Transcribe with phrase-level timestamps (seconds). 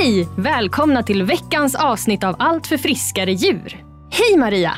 [0.00, 0.28] Hej!
[0.36, 3.84] Välkomna till veckans avsnitt av Allt för friskare djur.
[4.10, 4.74] Hej Maria!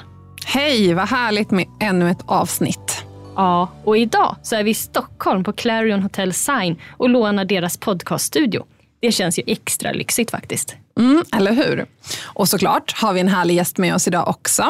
[0.46, 3.04] Hej, vad härligt med ännu ett avsnitt.
[3.36, 7.76] Ja, och idag så är vi i Stockholm på Clarion Hotel Sign och lånar deras
[7.76, 8.64] podcaststudio.
[9.00, 10.76] Det känns ju extra lyxigt faktiskt.
[10.98, 11.86] Mm, eller hur?
[12.24, 14.64] Och såklart har vi en härlig gäst med oss idag också.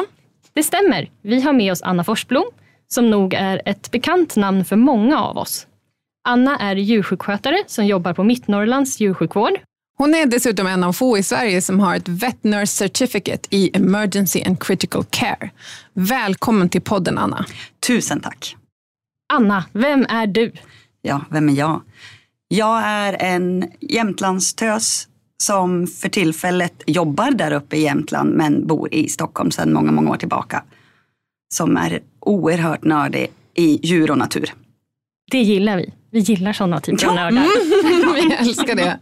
[0.53, 1.09] Det stämmer.
[1.21, 2.45] Vi har med oss Anna Forsblom,
[2.87, 5.67] som nog är ett bekant namn för många av oss.
[6.23, 9.59] Anna är djursjukskötare som jobbar på Mittnorrlands djursjukvård
[10.01, 13.77] hon är dessutom en av få i Sverige som har ett Vet Nurse Certificate i
[13.77, 15.49] Emergency and Critical Care.
[15.93, 17.45] Välkommen till podden Anna.
[17.87, 18.55] Tusen tack.
[19.33, 20.51] Anna, vem är du?
[21.01, 21.81] Ja, vem är jag?
[22.47, 25.07] Jag är en Jämtlandstös
[25.43, 30.11] som för tillfället jobbar där uppe i Jämtland men bor i Stockholm sedan många, många
[30.11, 30.63] år tillbaka.
[31.53, 34.53] Som är oerhört nördig i djur och natur.
[35.31, 35.93] Det gillar vi.
[36.11, 37.47] Vi gillar sådana typer av nördar.
[38.15, 38.99] vi älskar det.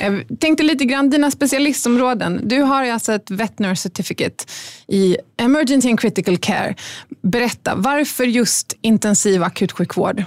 [0.00, 2.40] Jag tänkte lite grann dina specialistområden.
[2.44, 4.44] Du har alltså ett veterinary Certificate
[4.88, 6.74] i Emergency and Critical Care.
[7.22, 10.24] Berätta, varför just intensiv akutsjukvård?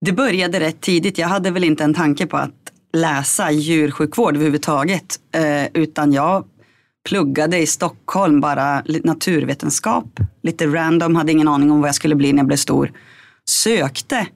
[0.00, 1.18] Det började rätt tidigt.
[1.18, 5.20] Jag hade väl inte en tanke på att läsa djursjukvård överhuvudtaget.
[5.34, 6.44] Eh, utan jag
[7.08, 10.20] pluggade i Stockholm bara naturvetenskap.
[10.42, 12.92] Lite random, hade ingen aning om vad jag skulle bli när jag blev stor.
[13.48, 14.26] Sökte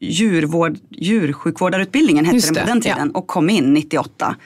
[0.00, 3.18] djurvård, djursjukvårdarutbildningen hette den på den tiden ja.
[3.18, 4.36] och kom in 98.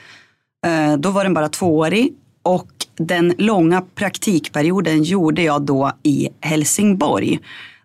[0.65, 2.13] Eh, då var den bara tvåårig
[2.43, 7.39] och den långa praktikperioden gjorde jag då i Helsingborg.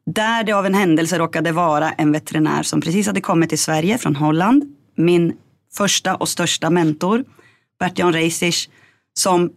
[0.06, 3.98] Där det av en händelse råkade vara en veterinär som precis hade kommit till Sverige
[3.98, 4.64] från Holland.
[4.96, 5.32] Min
[5.74, 7.24] första och största mentor,
[7.80, 8.68] Bert-Jan Reisich,
[9.18, 9.50] som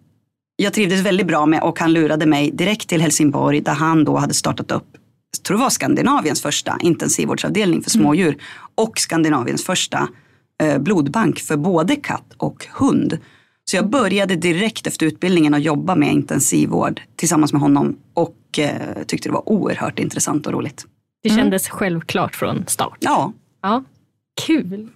[0.55, 4.17] jag trivdes väldigt bra med och han lurade mig direkt till Helsingborg där han då
[4.17, 4.97] hade startat upp
[5.37, 8.39] jag tror det var Skandinaviens första intensivvårdsavdelning för smådjur mm.
[8.75, 10.07] och Skandinaviens första
[10.63, 13.17] eh, blodbank för både katt och hund.
[13.65, 19.03] Så jag började direkt efter utbildningen att jobba med intensivvård tillsammans med honom och eh,
[19.07, 20.85] tyckte det var oerhört intressant och roligt.
[21.23, 21.41] Det mm.
[21.41, 21.77] kändes mm.
[21.77, 22.97] självklart från start.
[22.99, 23.33] Ja.
[23.61, 23.83] ja.
[24.45, 24.89] Kul.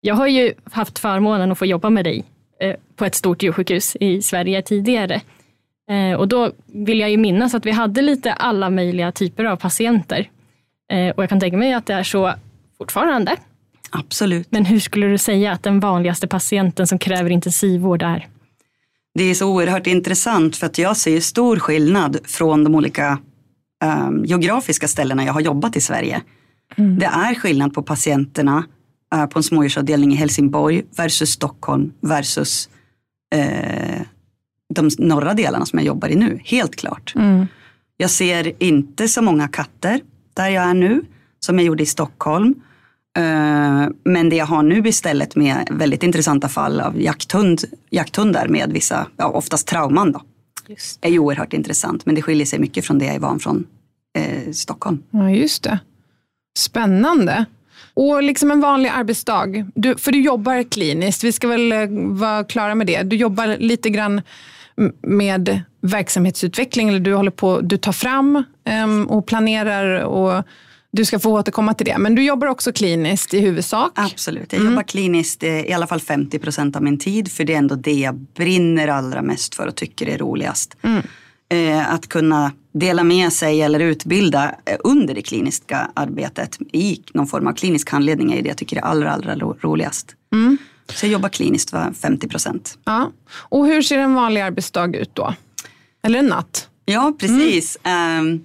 [0.00, 2.24] Jag har ju haft förmånen att få jobba med dig
[2.60, 5.20] eh, på ett stort djursjukhus i Sverige tidigare.
[5.90, 9.56] Eh, och då vill jag ju minnas att vi hade lite alla möjliga typer av
[9.56, 10.30] patienter.
[10.92, 12.34] Eh, och jag kan tänka mig att det är så
[12.78, 13.36] fortfarande.
[13.90, 14.46] Absolut.
[14.50, 18.28] Men hur skulle du säga att den vanligaste patienten som kräver intensivvård är?
[19.14, 23.18] Det är så oerhört intressant för att jag ser stor skillnad från de olika
[23.84, 26.20] um, geografiska ställena jag har jobbat i Sverige.
[26.76, 26.98] Mm.
[26.98, 28.64] Det är skillnad på patienterna
[29.14, 32.68] uh, på en smådjursavdelning i Helsingborg versus Stockholm versus
[33.34, 34.02] uh,
[34.72, 37.12] de norra delarna som jag jobbar i nu, helt klart.
[37.16, 37.46] Mm.
[37.96, 40.00] Jag ser inte så många katter
[40.34, 41.04] där jag är nu
[41.40, 42.54] som jag gjorde i Stockholm.
[43.18, 48.72] Uh, men det jag har nu istället med väldigt intressanta fall av jakthund, jakthundar med
[48.72, 50.22] vissa, ja, oftast trauman då,
[50.68, 50.98] just.
[51.04, 52.06] är ju oerhört intressant.
[52.06, 53.66] Men det skiljer sig mycket från det jag är van från
[54.18, 55.02] uh, Stockholm.
[55.10, 55.78] Ja, just det.
[56.58, 57.46] Spännande.
[57.94, 62.44] Och liksom en vanlig arbetsdag, du, för du jobbar kliniskt, vi ska väl eh, vara
[62.44, 63.02] klara med det.
[63.02, 64.22] Du jobbar lite grann
[65.02, 68.44] med verksamhetsutveckling, eller du håller på, du tar fram
[68.84, 70.44] um, och planerar och
[70.90, 71.98] du ska få återkomma till det.
[71.98, 73.92] Men du jobbar också kliniskt i huvudsak?
[73.94, 74.72] Absolut, jag mm.
[74.72, 77.32] jobbar kliniskt i alla fall 50 procent av min tid.
[77.32, 80.76] För det är ändå det jag brinner allra mest för och tycker är roligast.
[80.82, 81.02] Mm.
[81.48, 87.26] Eh, att kunna dela med sig eller utbilda eh, under det kliniska arbetet i någon
[87.26, 90.14] form av klinisk handledning är det jag tycker är allra, allra roligast.
[90.32, 90.58] Mm.
[90.88, 92.78] Så jag jobbar kliniskt var 50 procent.
[92.84, 93.12] Ja.
[93.34, 95.34] Och hur ser en vanlig arbetsdag ut då?
[96.02, 96.68] Eller en natt?
[96.84, 97.78] Ja, precis.
[97.82, 98.26] Mm.
[98.26, 98.44] Um,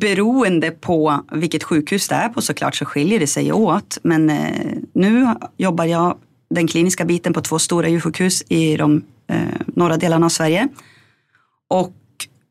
[0.00, 3.98] beroende på vilket sjukhus det är på såklart så skiljer det sig åt.
[4.02, 6.18] Men uh, nu jobbar jag
[6.50, 9.36] den kliniska biten på två stora djursjukhus i de uh,
[9.66, 10.68] norra delarna av Sverige.
[11.68, 11.94] Och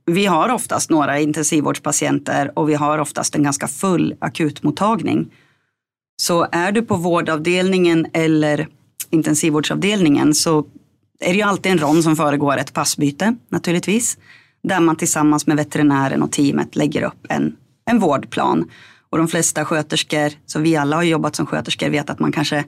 [0.05, 5.31] vi har oftast några intensivvårdspatienter och vi har oftast en ganska full akutmottagning.
[6.21, 8.67] Så är du på vårdavdelningen eller
[9.11, 10.65] intensivvårdsavdelningen så
[11.19, 14.17] är det ju alltid en rond som föregår ett passbyte naturligtvis.
[14.63, 17.55] Där man tillsammans med veterinären och teamet lägger upp en,
[17.85, 18.69] en vårdplan.
[19.09, 22.65] Och de flesta sköterskor, så vi alla har jobbat som sköterskor, vet att man kanske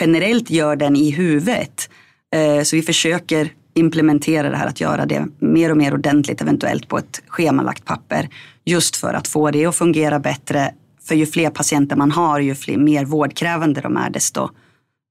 [0.00, 1.90] generellt gör den i huvudet.
[2.34, 6.88] Eh, så vi försöker implementera det här att göra det mer och mer ordentligt eventuellt
[6.88, 8.28] på ett schemalagt papper.
[8.64, 10.74] Just för att få det att fungera bättre.
[11.04, 14.50] För ju fler patienter man har, ju fler, mer vårdkrävande de är, desto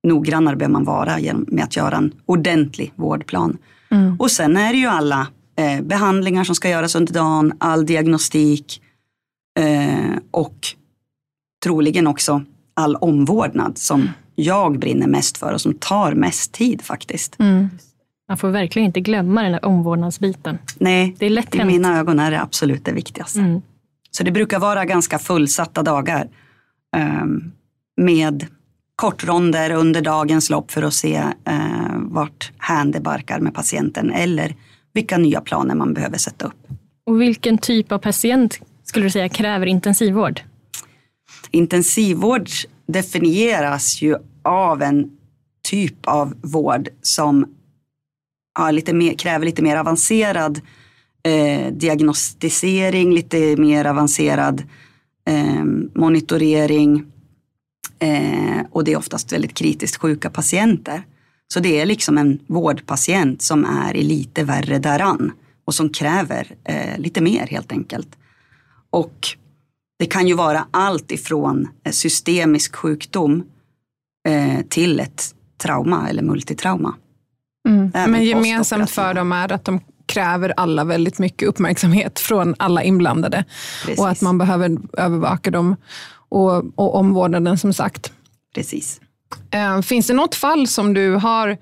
[0.03, 1.17] noggrannare behöver man vara
[1.47, 3.57] med att göra en ordentlig vårdplan.
[3.91, 4.15] Mm.
[4.19, 8.81] Och sen är det ju alla eh, behandlingar som ska göras under dagen, all diagnostik
[9.59, 10.55] eh, och
[11.63, 12.43] troligen också
[12.73, 17.39] all omvårdnad som jag brinner mest för och som tar mest tid faktiskt.
[17.39, 17.69] Mm.
[18.27, 20.57] Man får verkligen inte glömma den här omvårdnadsbiten.
[20.77, 23.39] Nej, det är lätt i mina ögon är det absolut det viktigaste.
[23.39, 23.61] Mm.
[24.11, 26.27] Så det brukar vara ganska fullsatta dagar
[27.23, 27.51] um,
[27.97, 28.45] med
[28.99, 34.55] kortronder under dagens lopp för att se uh, vart hän det barkar med patienten eller
[34.93, 36.67] vilka nya planer man behöver sätta upp.
[37.05, 40.41] Och vilken typ av patient skulle du säga kräver intensivvård?
[41.51, 42.49] Intensivvård
[42.87, 45.11] definieras ju av en
[45.69, 47.45] typ av vård som
[48.53, 50.61] har lite mer, kräver lite mer avancerad
[51.23, 54.63] eh, diagnostisering, lite mer avancerad
[55.27, 55.63] eh,
[55.95, 57.05] monitorering.
[57.99, 61.03] Eh, och det är oftast väldigt kritiskt sjuka patienter.
[61.53, 65.31] Så det är liksom en vårdpatient som är i lite värre däran
[65.65, 68.09] och som kräver eh, lite mer helt enkelt.
[68.89, 69.27] Och
[69.99, 73.43] det kan ju vara allt ifrån systemisk sjukdom
[74.27, 76.95] eh, till ett trauma eller multitrauma.
[77.67, 77.91] Mm.
[78.11, 83.45] Men gemensamt för dem är att de kräver alla väldigt mycket uppmärksamhet från alla inblandade.
[83.85, 83.99] Precis.
[83.99, 85.75] Och att man behöver övervaka dem
[86.29, 88.11] och, och omvårdnaden som sagt.
[88.55, 89.01] Precis.
[89.51, 91.57] Eh, finns det något fall som du har,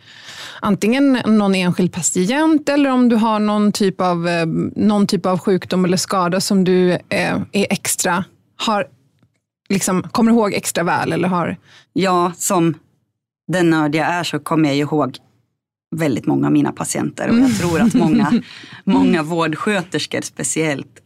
[0.60, 5.40] antingen någon enskild patient eller om du har någon typ av, eh, någon typ av
[5.40, 8.24] sjukdom eller skada som du eh, är extra,
[8.56, 8.88] har,
[9.70, 11.14] liksom, kommer ihåg extra väl?
[11.14, 11.58] Eller har...
[11.94, 12.74] Ja, som
[13.48, 15.18] den nörd jag är så kommer jag ihåg
[15.96, 18.42] väldigt många av mina patienter och jag tror att många,
[18.84, 21.02] många vårdsköterskor speciellt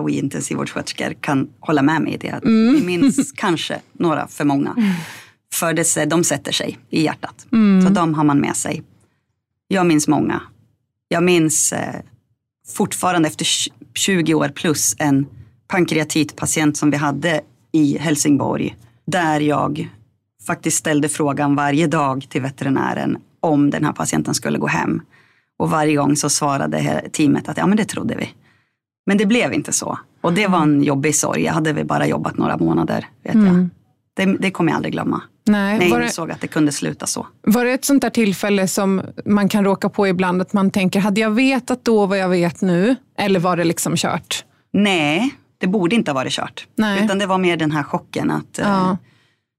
[0.00, 2.40] och intensivvårdssköterskor kan hålla med mig i det.
[2.44, 2.74] Mm.
[2.74, 4.94] Vi minns kanske några för många.
[5.54, 7.46] För det, de sätter sig i hjärtat.
[7.52, 7.86] Mm.
[7.86, 8.82] Så de har man med sig.
[9.68, 10.42] Jag minns många.
[11.08, 11.94] Jag minns eh,
[12.68, 13.46] fortfarande efter
[13.94, 15.26] 20 år plus en
[15.68, 17.40] pankreatitpatient som vi hade
[17.72, 18.76] i Helsingborg.
[19.06, 19.88] Där jag
[20.46, 25.02] faktiskt ställde frågan varje dag till veterinären om den här patienten skulle gå hem.
[25.56, 28.34] Och varje gång så svarade teamet att ja men det trodde vi.
[29.08, 29.98] Men det blev inte så.
[30.20, 31.42] Och det var en jobbig sorg.
[31.42, 33.06] Jag hade väl bara jobbat några månader.
[33.24, 33.46] Vet mm.
[33.46, 33.68] jag.
[34.26, 35.22] Det, det kommer jag aldrig glömma.
[35.46, 37.26] Nej, när jag insåg att det kunde sluta så.
[37.42, 41.00] Var det ett sånt där tillfälle som man kan råka på ibland, att man tänker,
[41.00, 42.96] hade jag vetat då vad jag vet nu?
[43.18, 44.44] Eller var det liksom kört?
[44.72, 46.66] Nej, det borde inte ha varit kört.
[46.76, 47.04] Nej.
[47.04, 48.90] Utan det var mer den här chocken att ja.
[48.90, 48.96] eh,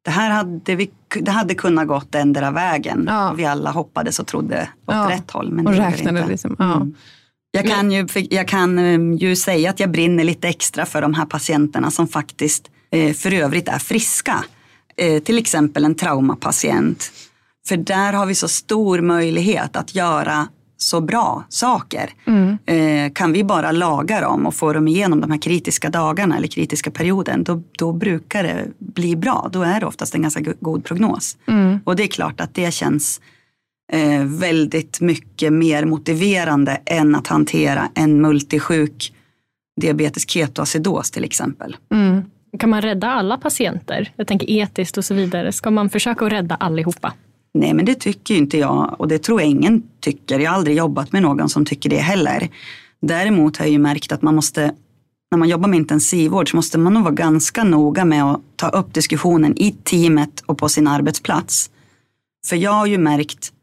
[0.05, 0.91] det här hade, vi,
[1.21, 3.05] det hade kunnat gått ändra vägen.
[3.07, 3.33] Ja.
[3.37, 5.09] Vi alla hoppades och trodde åt ja.
[5.09, 5.51] rätt håll.
[5.51, 6.31] Men och det räknade inte.
[6.31, 6.55] liksom.
[6.59, 6.75] Ja.
[6.75, 6.95] Mm.
[7.51, 11.25] Jag kan, ju, jag kan ju säga att jag brinner lite extra för de här
[11.25, 14.43] patienterna som faktiskt eh, för övrigt är friska.
[14.97, 17.11] Eh, till exempel en traumapatient.
[17.67, 22.09] För där har vi så stor möjlighet att göra så bra saker.
[22.27, 22.57] Mm.
[22.65, 26.47] Eh, kan vi bara laga dem och få dem igenom de här kritiska dagarna eller
[26.47, 29.49] kritiska perioden, då, då brukar det bli bra.
[29.51, 31.37] Då är det oftast en ganska god prognos.
[31.47, 31.79] Mm.
[31.83, 33.21] Och det är klart att det känns
[33.89, 39.13] eh, väldigt mycket mer motiverande än att hantera en multisjuk
[39.81, 41.77] diabetes ketoacidos till exempel.
[41.91, 42.21] Mm.
[42.59, 44.11] Kan man rädda alla patienter?
[44.15, 45.51] Jag tänker etiskt och så vidare.
[45.51, 47.13] Ska man försöka att rädda allihopa?
[47.53, 50.39] Nej, men det tycker inte jag och det tror jag ingen tycker.
[50.39, 52.49] Jag har aldrig jobbat med någon som tycker det heller.
[53.01, 54.73] Däremot har jag ju märkt att man måste,
[55.31, 58.69] när man jobbar med intensivvård så måste man nog vara ganska noga med att ta
[58.69, 61.69] upp diskussionen i teamet och på sin arbetsplats.
[62.47, 63.53] För jag har ju märkt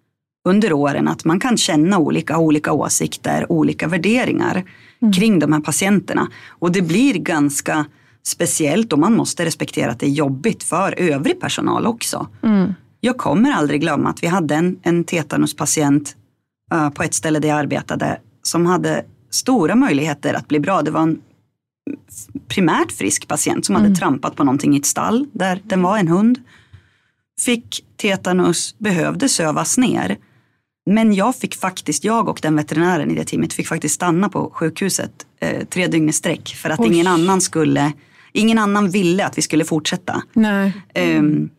[0.47, 4.65] under åren att man kan känna olika, olika åsikter, olika värderingar
[5.03, 5.13] mm.
[5.13, 6.29] kring de här patienterna.
[6.49, 7.87] Och det blir ganska
[8.23, 12.27] speciellt och man måste respektera att det är jobbigt för övrig personal också.
[12.43, 12.75] Mm.
[13.01, 16.17] Jag kommer aldrig glömma att vi hade en, en tetanuspatient
[16.75, 20.83] uh, på ett ställe där jag arbetade som hade stora möjligheter att bli bra.
[20.83, 21.19] Det var en
[22.49, 23.85] primärt frisk patient som mm.
[23.85, 26.39] hade trampat på någonting i ett stall där den var en hund.
[27.41, 30.17] Fick tetanus, behövde sövas ner.
[30.87, 34.51] Men jag fick faktiskt, jag och den veterinären i det teamet fick faktiskt stanna på
[34.55, 36.87] sjukhuset eh, tre dygn i sträck för att Oj.
[36.87, 37.93] ingen annan skulle,
[38.33, 40.23] ingen annan ville att vi skulle fortsätta.
[40.33, 40.73] Nej.
[41.19, 41.51] Um,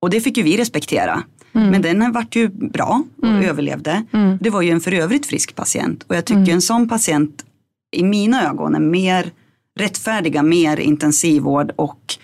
[0.00, 1.22] och det fick ju vi respektera.
[1.54, 1.68] Mm.
[1.68, 3.44] Men den vart ju bra och mm.
[3.44, 4.04] överlevde.
[4.12, 4.38] Mm.
[4.40, 6.04] Det var ju en för övrigt frisk patient.
[6.08, 6.54] Och jag tycker mm.
[6.54, 7.44] en sån patient
[7.92, 9.30] i mina ögon är mer
[9.78, 12.16] rättfärdiga, mer intensivvård och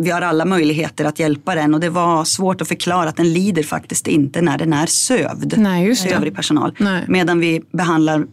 [0.00, 3.32] vi har alla möjligheter att hjälpa den och det var svårt att förklara att den
[3.32, 5.54] lider faktiskt inte när den är sövd.
[5.58, 6.14] Nej, just det.
[6.14, 6.74] Övrig personal.
[6.78, 7.04] Nej.
[7.08, 8.26] Medan vi behandlar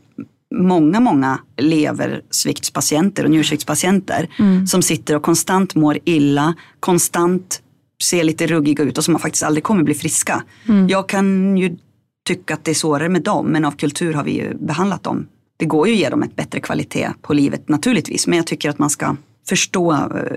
[0.56, 4.68] många, många leversviktspatienter och njursviktspatienter mm.
[4.68, 7.62] som sitter och konstant mår illa, konstant
[8.04, 10.44] ser lite ruggiga ut och som faktiskt aldrig kommer bli friska.
[10.68, 10.88] Mm.
[10.88, 11.78] Jag kan ju
[12.28, 15.28] tycka att det är svårare med dem men av kultur har vi ju behandlat dem.
[15.58, 18.70] Det går ju att ge dem ett bättre kvalitet på livet naturligtvis men jag tycker
[18.70, 19.16] att man ska
[19.50, 19.92] förstå,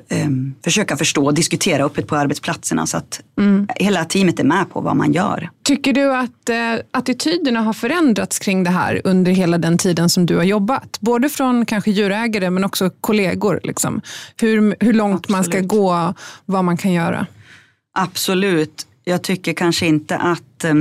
[0.09, 0.29] eh,
[0.65, 3.69] försöka förstå och diskutera öppet på arbetsplatserna så att mm.
[3.77, 5.51] hela teamet är med på vad man gör.
[5.65, 6.57] Tycker du att eh,
[6.91, 11.01] attityderna har förändrats kring det här under hela den tiden som du har jobbat?
[11.01, 13.61] Både från kanske djurägare men också kollegor.
[13.63, 14.01] Liksom.
[14.37, 15.31] Hur, hur långt Absolut.
[15.31, 16.15] man ska gå,
[16.47, 17.27] vad man kan göra.
[17.95, 18.87] Absolut.
[19.05, 20.75] Jag tycker kanske inte att eh,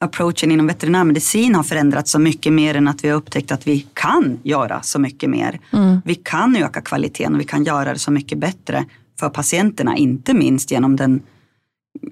[0.00, 3.86] approachen inom veterinärmedicin har förändrats så mycket mer än att vi har upptäckt att vi
[3.94, 5.60] kan göra så mycket mer.
[5.72, 6.00] Mm.
[6.04, 8.84] Vi kan öka kvaliteten och vi kan göra det så mycket bättre
[9.20, 11.22] för patienterna, inte minst genom den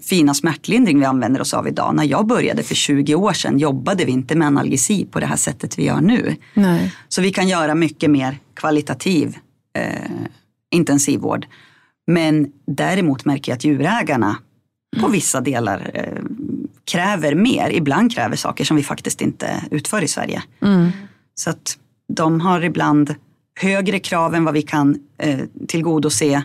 [0.03, 1.95] fina smärtlindring vi använder oss av idag.
[1.95, 5.37] När jag började för 20 år sedan jobbade vi inte med analgesi på det här
[5.37, 6.37] sättet vi gör nu.
[6.55, 6.95] Nej.
[7.09, 9.37] Så vi kan göra mycket mer kvalitativ
[9.77, 10.11] eh,
[10.71, 11.47] intensivvård.
[12.07, 14.37] Men däremot märker jag att djurägarna
[15.01, 16.23] på vissa delar eh,
[16.89, 20.43] kräver mer, ibland kräver saker som vi faktiskt inte utför i Sverige.
[20.63, 20.91] Mm.
[21.35, 21.79] Så att
[22.09, 23.15] de har ibland
[23.61, 26.43] högre krav än vad vi kan eh, tillgodose.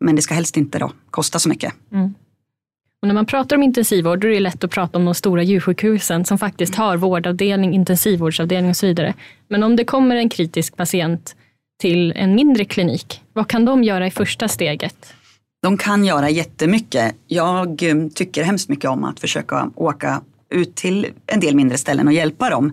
[0.00, 1.74] Men det ska helst inte då kosta så mycket.
[1.92, 2.14] Mm.
[3.02, 5.42] Och när man pratar om intensivvård då är det lätt att prata om de stora
[5.42, 9.14] djursjukhusen som faktiskt har vårdavdelning, intensivvårdsavdelning och så vidare.
[9.48, 11.36] Men om det kommer en kritisk patient
[11.80, 15.14] till en mindre klinik, vad kan de göra i första steget?
[15.62, 17.14] De kan göra jättemycket.
[17.26, 22.06] Jag eh, tycker hemskt mycket om att försöka åka ut till en del mindre ställen
[22.06, 22.72] och hjälpa dem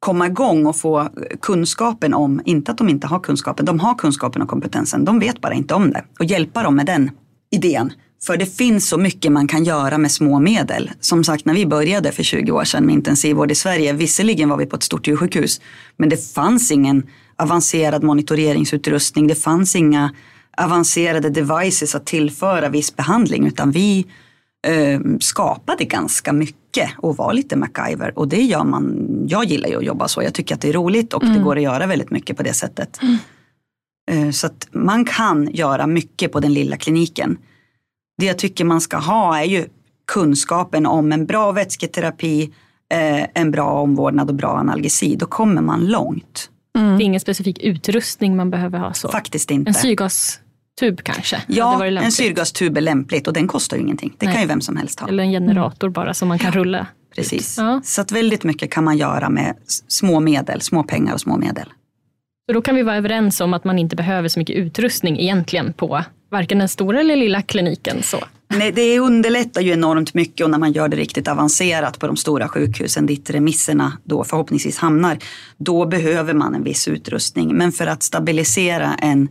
[0.00, 1.08] komma igång och få
[1.40, 5.40] kunskapen om, inte att de inte har kunskapen, de har kunskapen och kompetensen, de vet
[5.40, 6.04] bara inte om det.
[6.18, 7.10] Och hjälpa dem med den
[7.50, 7.92] idén.
[8.22, 10.90] För det finns så mycket man kan göra med små medel.
[11.00, 14.56] Som sagt, när vi började för 20 år sedan med intensivvård i Sverige, visserligen var
[14.56, 15.60] vi på ett stort djursjukhus,
[15.96, 20.10] men det fanns ingen avancerad monitoreringsutrustning, det fanns inga
[20.56, 24.06] avancerade devices att tillföra viss behandling utan vi
[24.66, 29.76] eh, skapade ganska mycket och var lite MacGyver och det gör man, jag gillar ju
[29.76, 31.36] att jobba så, jag tycker att det är roligt och mm.
[31.36, 33.00] det går att göra väldigt mycket på det sättet.
[33.02, 33.16] Mm.
[34.10, 37.38] Eh, så att man kan göra mycket på den lilla kliniken.
[38.18, 39.66] Det jag tycker man ska ha är ju
[40.12, 42.42] kunskapen om en bra vätsketerapi,
[42.92, 45.16] eh, en bra omvårdnad och bra analgesi.
[45.16, 46.50] Då kommer man långt.
[46.80, 46.98] Mm.
[46.98, 49.08] Det är ingen specifik utrustning man behöver ha så?
[49.08, 49.68] Faktiskt inte.
[49.68, 51.42] En syrgastub kanske?
[51.46, 54.14] Ja, en syrgastub är lämpligt och den kostar ju ingenting.
[54.18, 54.34] Det Nej.
[54.34, 55.08] kan ju vem som helst ha.
[55.08, 56.86] Eller en generator bara som man kan rulla.
[57.14, 57.58] Precis.
[57.58, 57.80] Ja.
[57.84, 59.54] Så att väldigt mycket kan man göra med
[59.88, 61.68] små medel, små pengar och små medel.
[62.46, 65.72] Så då kan vi vara överens om att man inte behöver så mycket utrustning egentligen
[65.72, 68.02] på varken den stora eller lilla kliniken.
[68.02, 68.18] Så.
[68.52, 72.16] Nej, det underlättar ju enormt mycket och när man gör det riktigt avancerat på de
[72.16, 75.18] stora sjukhusen dit remisserna då förhoppningsvis hamnar.
[75.58, 77.56] Då behöver man en viss utrustning.
[77.56, 79.28] Men för att stabilisera en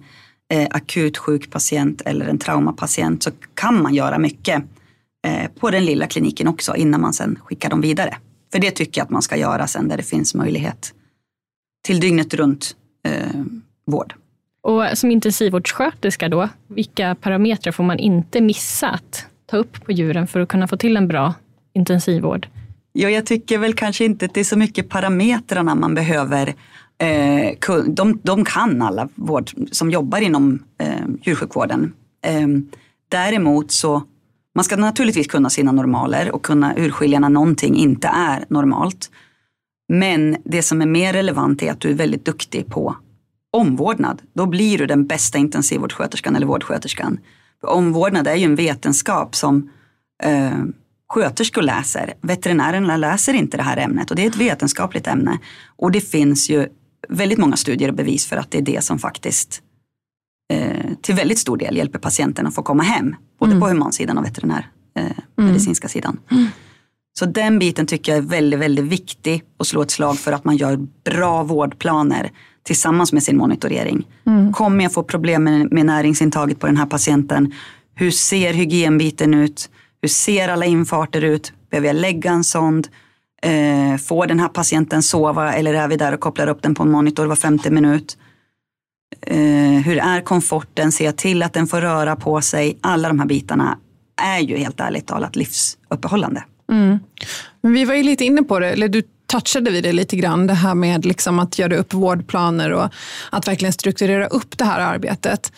[0.53, 4.63] eh, akut sjuk patient eller en traumapatient så kan man göra mycket
[5.27, 8.17] eh, på den lilla kliniken också innan man sen skickar dem vidare.
[8.51, 10.93] För det tycker jag att man ska göra sen där det finns möjlighet
[11.85, 12.75] till dygnet runt
[13.07, 13.41] eh,
[13.85, 14.13] vård.
[14.61, 20.27] Och som intensivvårdssköterska då, vilka parametrar får man inte missa att ta upp på djuren
[20.27, 21.33] för att kunna få till en bra
[21.73, 22.47] intensivvård?
[22.93, 26.53] Ja, jag tycker väl kanske inte att det är så mycket parametrarna man behöver.
[26.97, 27.53] Eh,
[27.87, 31.93] de, de kan alla vård som jobbar inom eh, djursjukvården.
[32.25, 32.47] Eh,
[33.09, 34.03] däremot så
[34.55, 39.11] man ska naturligtvis kunna sina normaler och kunna urskilja när någonting inte är normalt.
[39.89, 42.95] Men det som är mer relevant är att du är väldigt duktig på
[43.51, 47.19] omvårdnad, då blir du den bästa intensivvårdssköterskan eller vårdsköterskan.
[47.61, 49.69] För omvårdnad är ju en vetenskap som
[50.23, 50.57] eh,
[51.09, 52.13] sköterskor läser.
[52.21, 55.39] Veterinärerna läser inte det här ämnet och det är ett vetenskapligt ämne.
[55.75, 56.67] Och det finns ju
[57.09, 59.61] väldigt många studier och bevis för att det är det som faktiskt
[60.53, 63.15] eh, till väldigt stor del hjälper patienten att få komma hem.
[63.39, 63.61] Både mm.
[63.61, 66.03] på humansidan och veterinärmedicinska eh, mm.
[66.03, 66.19] sidan.
[66.31, 66.47] Mm.
[67.19, 70.45] Så den biten tycker jag är väldigt, väldigt viktig att slå ett slag för att
[70.45, 72.31] man gör bra vårdplaner
[72.63, 74.07] tillsammans med sin monitorering.
[74.25, 74.53] Mm.
[74.53, 77.53] Kommer jag få problem med, med näringsintaget på den här patienten?
[77.95, 79.69] Hur ser hygienbiten ut?
[80.01, 81.53] Hur ser alla infarter ut?
[81.69, 82.87] Behöver jag lägga en sond?
[83.41, 86.83] Eh, får den här patienten sova eller är vi där och kopplar upp den på
[86.83, 88.17] en monitor var femte minut?
[89.21, 90.91] Eh, hur är komforten?
[90.91, 92.77] Ser jag till att den får röra på sig?
[92.81, 93.77] Alla de här bitarna
[94.21, 96.43] är ju helt ärligt talat livsuppehållande.
[96.71, 96.99] Mm.
[97.61, 100.47] Men vi var ju lite inne på det, eller du touchade vi det lite grann,
[100.47, 102.89] det här med liksom att göra upp vårdplaner och
[103.29, 105.51] att verkligen strukturera upp det här arbetet.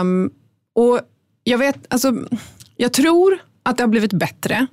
[0.00, 0.30] Um,
[0.74, 1.00] och
[1.44, 2.12] jag vet, alltså,
[2.76, 4.66] jag tror att det har blivit bättre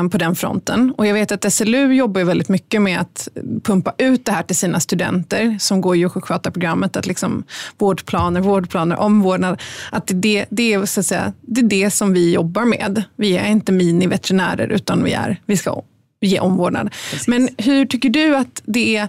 [0.00, 0.94] um, på den fronten.
[0.96, 3.28] Och jag vet att SLU jobbar väldigt mycket med att
[3.62, 6.96] pumpa ut det här till sina studenter som går djursjukskötarprogrammet.
[6.96, 7.44] Att liksom
[7.78, 9.60] vårdplaner, vårdplaner, omvårdnad.
[9.92, 13.02] Att det, det, är, så att säga, det är det som vi jobbar med.
[13.16, 15.82] Vi är inte miniveterinärer utan vi, är, vi ska
[16.20, 16.90] ge omvårdnad.
[17.10, 17.28] Precis.
[17.28, 19.08] Men hur tycker du att det är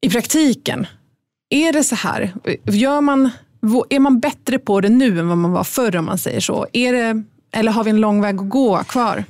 [0.00, 0.86] i praktiken?
[1.50, 2.32] Är det så här?
[2.64, 3.30] Gör man,
[3.90, 6.66] är man bättre på det nu än vad man var förr om man säger så?
[6.72, 9.24] Är det, eller har vi en lång väg att gå kvar?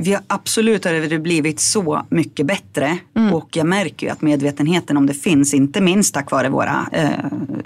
[0.00, 3.34] Vi har absolut har blivit så mycket bättre mm.
[3.34, 7.10] och jag märker ju att medvetenheten om det finns, inte minst tack vare våra eh,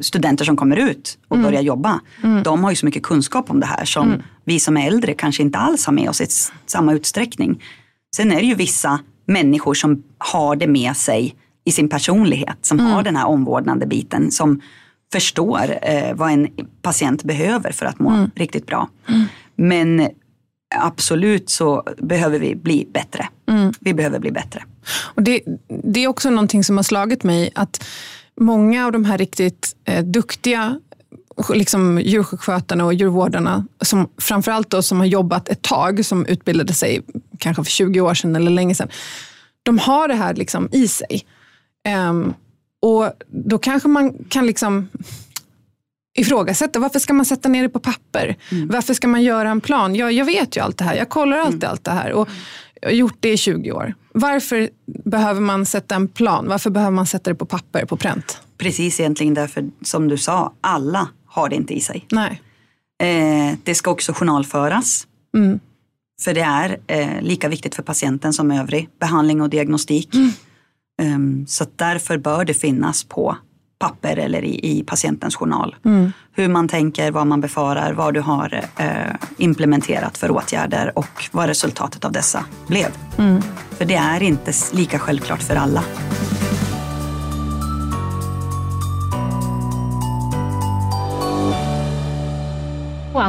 [0.00, 1.46] studenter som kommer ut och mm.
[1.50, 2.00] börjar jobba.
[2.22, 2.42] Mm.
[2.42, 4.22] De har ju så mycket kunskap om det här som mm.
[4.44, 6.26] vi som är äldre kanske inte alls har med oss i
[6.66, 7.62] samma utsträckning.
[8.16, 12.80] Sen är det ju vissa människor som har det med sig i sin personlighet, som
[12.80, 12.92] mm.
[12.92, 14.60] har den här omvårdnande biten, som
[15.12, 16.48] förstår eh, vad en
[16.82, 18.30] patient behöver för att må mm.
[18.34, 18.88] riktigt bra.
[19.08, 19.24] Mm.
[19.56, 20.08] Men
[20.74, 23.28] absolut så behöver vi bli bättre.
[23.48, 23.72] Mm.
[23.80, 24.64] Vi behöver bli bättre.
[25.14, 25.42] Och det,
[25.84, 27.84] det, är också någonting som har slagit mig att
[28.40, 30.80] många av de här riktigt eh, duktiga
[31.48, 37.02] liksom djursjukskötarna och djurvårdarna, som, framförallt då som har jobbat ett tag, som utbildade sig
[37.38, 38.88] kanske för 20 år sedan eller länge sedan,
[39.62, 41.26] de har det här liksom i sig.
[42.08, 42.34] Um,
[42.82, 44.88] och då kanske man kan liksom
[46.18, 48.36] ifrågasätta, varför ska man sätta ner det på papper?
[48.52, 48.68] Mm.
[48.68, 49.94] Varför ska man göra en plan?
[49.94, 51.70] Jag, jag vet ju allt det här, jag kollar alltid mm.
[51.70, 52.12] allt det här.
[52.12, 52.28] Och,
[52.80, 53.94] jag har gjort det i 20 år.
[54.12, 54.70] Varför
[55.04, 56.48] behöver man sätta en plan?
[56.48, 58.40] Varför behöver man sätta det på papper, på pränt?
[58.58, 62.06] Precis egentligen därför, som du sa, alla har det inte i sig.
[62.10, 62.42] Nej.
[63.02, 65.06] Eh, det ska också journalföras.
[65.36, 65.60] Mm.
[66.22, 70.14] För det är eh, lika viktigt för patienten som övrig behandling och diagnostik.
[70.14, 70.30] Mm.
[71.02, 73.36] Um, så därför bör det finnas på
[73.78, 75.76] papper eller i, i patientens journal.
[75.84, 76.12] Mm.
[76.32, 81.46] Hur man tänker, vad man befarar, vad du har eh, implementerat för åtgärder och vad
[81.46, 82.88] resultatet av dessa blev.
[83.18, 83.42] Mm.
[83.70, 85.84] För det är inte lika självklart för alla.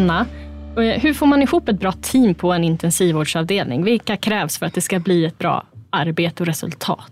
[0.01, 0.25] Anna,
[0.77, 3.83] eh, hur får man ihop ett bra team på en intensivvårdsavdelning?
[3.83, 7.11] Vilka krävs för att det ska bli ett bra arbete och resultat?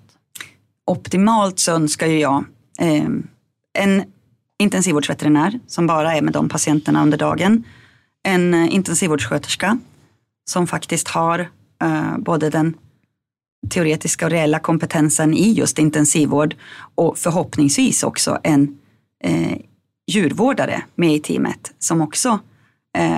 [0.85, 2.45] Optimalt så önskar ju jag
[2.79, 3.07] eh,
[3.73, 4.03] en
[4.59, 7.63] intensivvårdsveterinär som bara är med de patienterna under dagen.
[8.23, 9.79] En eh, intensivvårdssköterska
[10.49, 11.39] som faktiskt har
[11.83, 12.73] eh, både den
[13.69, 16.55] teoretiska och reella kompetensen i just intensivvård
[16.95, 18.77] och förhoppningsvis också en
[19.23, 19.57] eh,
[20.07, 22.39] djurvårdare med i teamet som också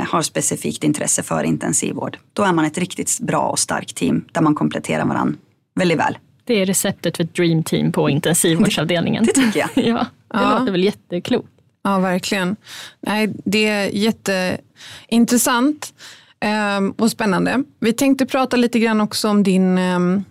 [0.08, 2.18] har specifikt intresse för intensivvård.
[2.34, 5.38] Då är man ett riktigt bra och starkt team där man kompletterar varandra
[5.76, 6.18] väldigt väl.
[6.44, 9.26] Det är receptet för ett dream team på intensivvårdsavdelningen.
[9.26, 9.70] Det, det tycker jag.
[9.86, 10.60] ja, det ja.
[10.60, 11.48] låter väl jätteklokt.
[11.84, 12.56] Ja, verkligen.
[13.02, 15.94] Nej, det är jätteintressant
[16.78, 17.64] um, och spännande.
[17.80, 20.24] Vi tänkte prata lite grann också om din um,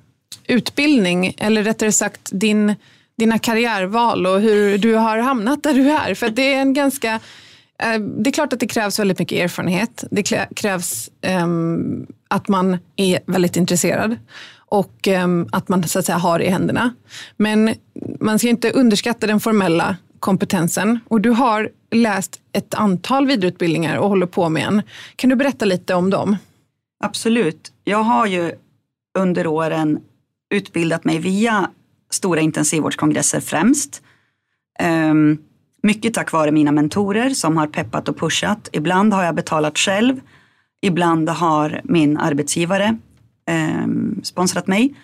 [0.47, 2.75] utbildning, eller rättare sagt din,
[3.19, 6.15] dina karriärval och hur du har hamnat där du är.
[6.15, 7.21] För det är en ganska
[7.83, 10.05] Eh, det är klart att det krävs väldigt mycket erfarenhet.
[10.11, 10.23] Det
[10.57, 11.11] krävs
[11.43, 14.17] um, att man är väldigt intresserad
[14.55, 16.95] och um, att man så att säga har det i händerna.
[17.37, 17.75] Men
[18.21, 24.09] man ska inte underskatta den formella kompetensen och du har läst ett antal vidareutbildningar och
[24.09, 24.83] håller på med en.
[25.17, 26.37] Kan du berätta lite om dem?
[27.05, 27.73] Absolut.
[27.85, 28.53] Jag har ju
[29.19, 30.01] under åren
[30.55, 31.71] utbildat mig via
[32.11, 34.03] stora intensivvårdskongresser främst.
[34.83, 35.39] Um,
[35.83, 38.69] mycket tack vare mina mentorer som har peppat och pushat.
[38.73, 40.21] Ibland har jag betalat själv.
[40.83, 42.99] Ibland har min arbetsgivare
[43.49, 43.87] eh,
[44.23, 44.95] sponsrat mig.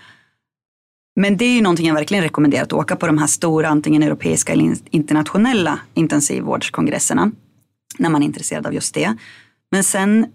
[1.21, 4.03] Men det är ju någonting jag verkligen rekommenderar att åka på de här stora, antingen
[4.03, 7.31] europeiska eller internationella intensivvårdskongresserna.
[7.99, 9.17] När man är intresserad av just det.
[9.71, 10.27] Men sen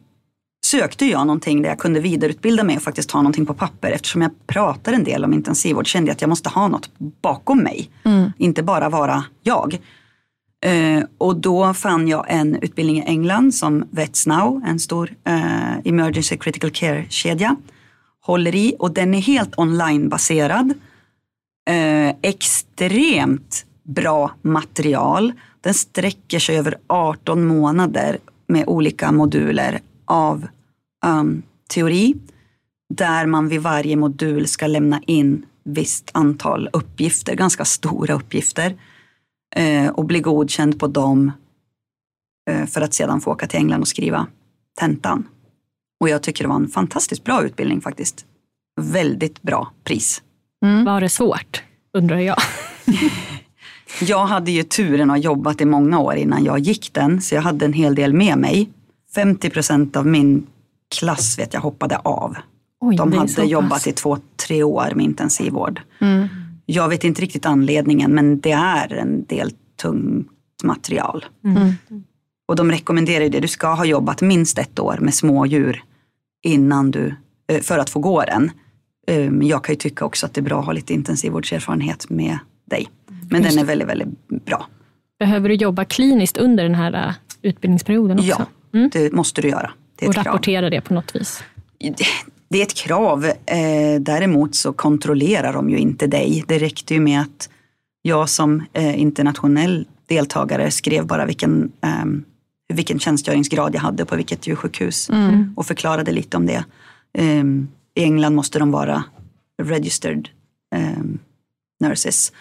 [0.66, 3.92] sökte jag någonting där jag kunde vidareutbilda mig och faktiskt ha någonting på papper.
[3.92, 6.90] Eftersom jag pratar en del om intensivvård kände jag att jag måste ha något
[7.22, 7.90] bakom mig.
[8.04, 8.32] Mm.
[8.38, 9.80] Inte bara vara jag.
[10.66, 15.78] Eh, och då fann jag en utbildning i England som Vets Now, en stor eh,
[15.86, 17.56] emergency critical care-kedja
[18.22, 20.74] håller i och den är helt onlinebaserad.
[21.70, 25.34] Eh, extremt bra material.
[25.62, 30.48] Den sträcker sig över 18 månader med olika moduler av
[31.06, 31.44] um,
[31.74, 32.16] teori.
[32.94, 38.76] Där man vid varje modul ska lämna in visst antal uppgifter, ganska stora uppgifter.
[39.56, 41.32] Eh, och bli godkänd på dem
[42.50, 44.28] eh, för att sedan få åka till England och skriva
[44.80, 45.28] tentan.
[46.00, 48.26] Och jag tycker det var en fantastiskt bra utbildning faktiskt.
[48.82, 50.22] Väldigt bra pris.
[50.86, 52.38] Var det svårt, undrar jag.
[54.02, 57.36] Jag hade ju turen att ha jobbat i många år innan jag gick den, så
[57.36, 58.70] jag hade en hel del med mig.
[59.16, 60.48] 50 procent av min
[60.96, 62.36] klass vet jag hoppade av.
[62.82, 65.82] Oj, De hade jobbat i två, tre år med intensivvård.
[66.00, 66.28] Mm.
[66.74, 70.28] Jag vet inte riktigt anledningen, men det är en del tungt
[70.64, 71.26] material.
[71.46, 71.72] Mm.
[72.48, 75.84] Och de rekommenderar ju det, du ska ha jobbat minst ett år med smådjur
[76.44, 77.16] innan du,
[77.52, 78.52] eh, för att få gå den.
[79.08, 82.10] Eh, Men jag kan ju tycka också att det är bra att ha lite intensivvårdserfarenhet
[82.10, 82.38] med
[82.70, 82.90] dig.
[83.30, 84.68] Men den är väldigt, väldigt bra.
[85.20, 88.30] Behöver du jobba kliniskt under den här äh, utbildningsperioden också?
[88.30, 88.90] Ja, Mm.
[88.94, 89.72] det måste du göra.
[89.96, 90.34] Det är Och ett krav.
[90.34, 91.44] rapportera det på något vis?
[92.52, 93.26] Det- är ett krav.
[93.26, 96.44] Eh, däremot så kontrollerar de ju inte dig.
[96.48, 97.50] Det räckte ju med att
[98.02, 102.24] jag som eh, internationell deltagare skrev bara vilken, ehm,
[102.74, 105.54] vilken tjänstgöringsgrad jag hade på vilket djursjukhus Mm.
[105.58, 106.64] och förklarade lite om det.
[107.18, 109.04] Ehm, I England måste de vara
[109.64, 110.30] registered
[110.76, 111.20] ehm,
[111.80, 112.32] nurses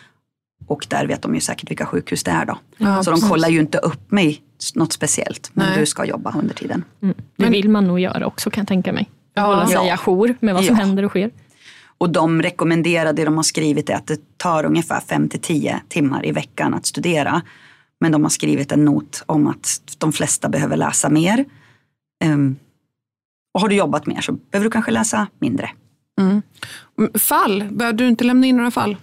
[0.67, 2.59] och där vet de ju säkert vilka sjukhus det är då.
[2.77, 3.29] Ja, så de precis.
[3.31, 4.41] kollar ju inte upp mig
[4.75, 5.79] något speciellt, men Nej.
[5.81, 6.85] du ska jobba under tiden.
[7.03, 7.15] Mm.
[7.37, 9.09] Det Men- vill man nog göra också kan jag tänka mig.
[9.35, 9.43] Ja.
[9.43, 9.95] Hålla sig Ja.
[10.07, 10.83] ajour med vad som Ja.
[10.85, 11.31] händer och sker.
[11.99, 15.81] Och de rekommenderar, det de har skrivit är att det tar ungefär 5 till 10
[15.89, 17.43] timmar i veckan att studera.
[18.01, 21.45] Men de har skrivit en not om att de flesta behöver läsa mer.
[22.25, 22.57] Ehm,
[23.55, 25.71] och har du jobbat mer så behöver du kanske läsa mindre.
[26.21, 26.43] Mm.
[27.19, 28.97] Fall, behövde du inte lämna in några fall?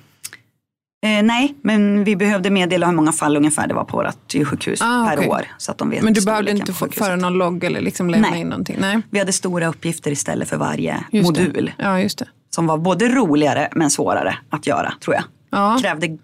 [1.05, 4.81] Eh, nej, men vi behövde meddela hur många fall ungefär det var på vårt djursjukhus
[4.81, 5.41] Ah, per år.
[5.57, 8.39] Så att de vet Men du behövde inte föra någon logg eller liksom lämna Nej.
[8.41, 8.77] in någonting?
[8.79, 9.01] Nej.
[9.09, 11.41] Vi hade stora uppgifter istället för varje Just det.
[11.41, 11.71] modul.
[11.77, 12.27] Ja, just det.
[12.49, 15.23] Som var både roligare men svårare att göra tror jag.
[15.49, 15.77] Ja.
[15.81, 16.17] Krävde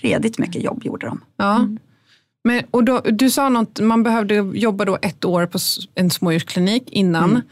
[0.00, 1.20] redigt mycket jobb gjorde de.
[1.36, 1.68] Ja.
[2.44, 5.58] Men, och då, du sa något, man behövde jobba då ett år på
[5.94, 7.30] en smådjursklinik innan.
[7.30, 7.42] Mm.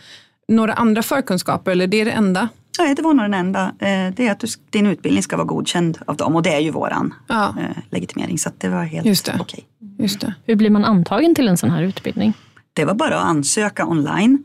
[0.49, 2.49] Några andra förkunskaper eller det är det enda?
[2.79, 3.67] Nej, det var nog den enda.
[3.79, 6.61] Eh, Det är att du, din utbildning ska vara godkänd av dem och det är
[6.61, 8.39] ju våran Ja, eh, legitimering.
[8.39, 9.37] Så att det var helt Just det.
[9.41, 9.65] okej.
[9.99, 10.35] just det.
[10.45, 12.33] Hur blir man antagen till en sån här utbildning?
[12.73, 14.43] Det var bara att ansöka online.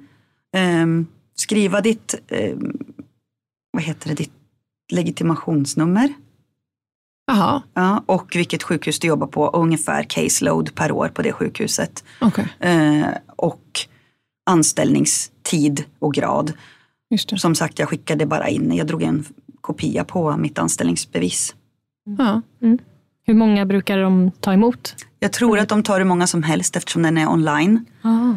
[0.55, 2.77] Ehm, skriva ditt, ehm,
[3.71, 4.31] vad heter det, ditt
[4.91, 6.13] legitimationsnummer.
[7.27, 11.31] Jaha, Ja, och vilket sjukhus du jobbar på och ungefär caseload per år på det
[11.33, 12.03] sjukhuset.
[12.21, 12.47] okej.
[12.59, 13.79] Eh, och
[14.71, 16.53] anställningstid och grad.
[17.09, 17.37] Just det.
[17.37, 19.25] Som sagt, jag skickade bara in, jag drog en
[19.61, 21.55] kopia på mitt anställningsbevis.
[22.17, 22.41] Ja.
[23.25, 24.95] Hur många brukar de ta emot?
[25.19, 27.85] Jag tror att de tar hur många som helst eftersom den är online.
[28.01, 28.33] Ah.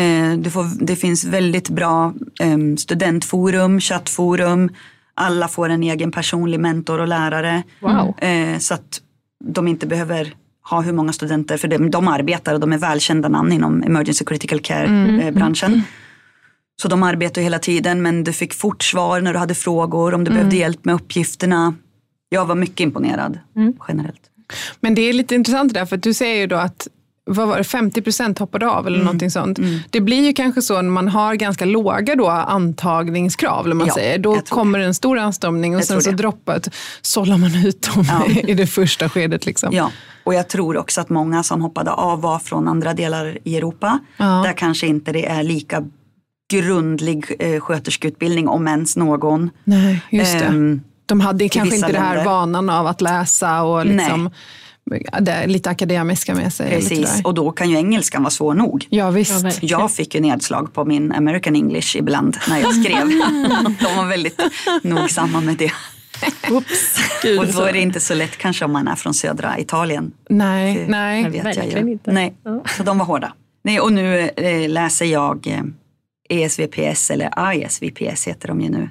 [0.00, 4.70] Eh, du får, det finns väldigt bra eh, studentforum, chattforum.
[5.14, 7.62] Alla får en egen personlig mentor och lärare.
[7.80, 8.14] Wow.
[8.18, 9.00] Eh, så att
[9.44, 10.34] de inte behöver
[10.70, 14.24] ha hur många studenter, för de, de arbetar och de är välkända namn inom emergency
[14.24, 15.82] critical care-branschen.
[16.82, 20.14] Så de arbetar ju hela tiden men du fick fort svar när du hade frågor,
[20.14, 21.74] om du behövde hjälp med uppgifterna.
[22.28, 23.38] Jag var mycket imponerad
[23.88, 24.20] generellt.
[24.80, 26.88] Men det är lite intressant där, för att du säger ju då att
[27.24, 29.58] vad var det, 50 procent hoppade av eller någonting sånt.
[29.90, 33.94] Det blir ju kanske så när man har ganska låga då antagningskrav, eller man Ja,
[33.94, 34.18] säger.
[34.18, 36.16] Då kommer en stor anstormning och Jag sen så det.
[36.16, 36.68] droppat
[37.02, 38.26] sållar man ut dem Ja.
[38.48, 39.46] i det första skedet.
[39.46, 39.74] Liksom.
[39.74, 39.90] Ja,
[40.24, 43.98] och jag tror också att många som hoppade av var från andra delar i Europa.
[44.16, 44.24] Ja.
[44.24, 45.84] Där kanske inte det är lika
[46.50, 49.50] grundlig eh, sköterskeutbildning om ens någon.
[49.64, 50.44] Nej, just det.
[50.44, 54.30] Ehm, De hade kanske inte det här vanan av att läsa och liksom,
[55.20, 56.70] det lite akademiska med sig.
[56.70, 58.86] Precis, och då kan ju engelskan vara svår nog.
[58.90, 59.44] Ja visst.
[59.44, 59.50] Ja.
[59.60, 63.08] Jag fick ju nedslag på min American English ibland när jag skrev.
[63.80, 64.40] De var väldigt
[64.82, 65.72] nogsamma med det.
[67.22, 70.12] Gud, och då är det inte så lätt kanske om man är från södra Italien.
[70.30, 71.40] nej, Det- nej.
[71.44, 72.12] verkligen inte.
[72.12, 72.34] Nej,
[72.76, 73.32] så de var hårda.
[73.64, 75.62] Nej, och nu eh, läser jag eh,
[76.30, 78.90] ESVPS eller ISVPS heter de ju nu.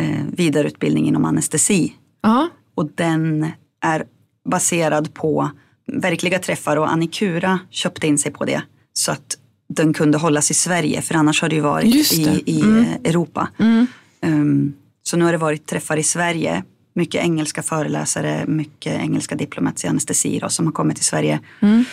[0.00, 1.92] Eh, vidareutbildning inom anestesi.
[2.22, 3.50] Ja, Och den
[3.84, 4.04] är
[4.50, 5.50] baserad på
[5.92, 8.62] verkliga träffar och Annikura köpte in sig på det.
[8.92, 9.36] Så att
[9.68, 12.50] den kunde hållas i Sverige för annars har det ju varit Just i, det.
[12.50, 12.78] i Mm.
[12.84, 13.48] eh, Europa.
[13.58, 13.86] mm.
[14.22, 16.64] Um, så nu har det varit träffar i Sverige.
[16.94, 21.40] Mycket engelska föreläsare, mycket engelska diplomats i anestesi då, som har kommit till Sverige.
[21.60, 21.84] Mm.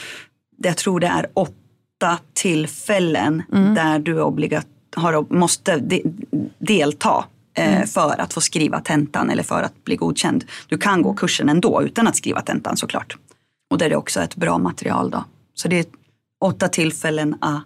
[0.58, 1.54] Det- Jag tror det är åtta
[2.34, 3.76] tillfällen Mm.
[3.76, 6.04] där du obligat, har, måste de,
[6.60, 7.26] delta
[7.58, 7.88] eh, Mm.
[7.88, 10.46] för att få skriva tentan eller för att bli godkänd.
[10.68, 13.18] Du kan gå kursen ändå utan att skriva tentan såklart.
[13.70, 15.24] Och där är det också ett bra material då.
[15.54, 15.86] Så det är
[16.40, 17.62] åtta tillfällen a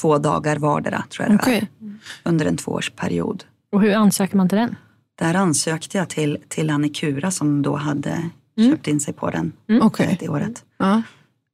[0.00, 1.68] två dagar vardera tror jag det okej.
[1.80, 3.44] är, under en tvåårsperiod.
[3.72, 4.76] Och hur ansöker man till den?
[5.18, 8.30] Där ansökte jag till, till Annikura som då hade
[8.70, 10.16] köpt in sig på den Okej.
[10.20, 10.64] det året.
[10.78, 11.02] Ja.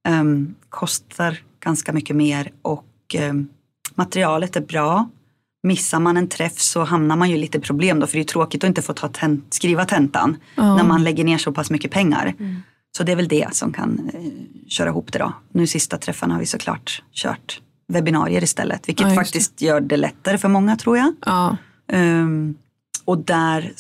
[0.09, 3.49] Ehm, kostar ganska mycket mer och ehm,
[3.95, 5.09] materialet är bra.
[5.63, 8.25] missar man en träff så hamnar man ju lite i problem då för det är
[8.25, 11.91] tråkigt att inte få ta tent, skriva tentan när man lägger ner så pass mycket
[11.91, 12.35] pengar.
[12.39, 12.63] Mm.
[12.97, 14.21] Så det är väl det som kan eh,
[14.69, 15.33] köra ihop det då.
[15.53, 20.39] Nu sista träffarna har vi såklart kört webbinarier istället vilket Ja, faktiskt gör det lättare
[20.39, 21.15] för många tror jag.
[21.27, 21.57] Ja.
[21.93, 22.55] Ehm,
[23.05, 23.73] och där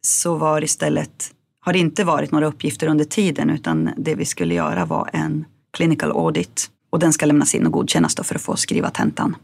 [0.00, 4.54] så var istället, har det inte varit några uppgifter under tiden utan det vi skulle
[4.54, 5.44] göra var en
[5.76, 6.70] clinical audit.
[6.96, 9.36] Och den ska lämnas in och godkännas för att få skriva tentan.